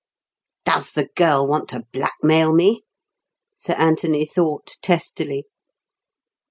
"Does 0.65 0.89
the 0.93 1.09
girl 1.15 1.45
want 1.45 1.69
to 1.69 1.85
blackmail 1.91 2.51
me?" 2.53 2.81
Sir 3.55 3.73
Anthony 3.73 4.25
thought 4.25 4.79
testily. 4.81 5.45